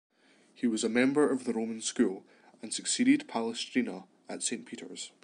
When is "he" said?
0.55-0.65